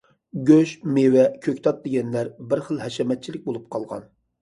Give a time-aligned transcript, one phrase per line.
[0.49, 4.15] گۆش، مېۋە، كۆكتات دېگەنلەر بىر خىل ھەشەمەتچىلىك بولۇپ قالغان.